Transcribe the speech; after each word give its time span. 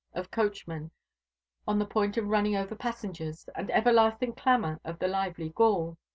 of 0.15 0.31
coachmen 0.31 0.89
on 1.67 1.77
the 1.77 1.85
point 1.85 2.17
of 2.17 2.25
running 2.25 2.55
over 2.55 2.73
passengers, 2.73 3.47
and 3.53 3.69
everlasting 3.69 4.33
clamour 4.33 4.79
of 4.83 4.97
the 4.97 5.07
lively 5.07 5.49
Gaul. 5.49 5.95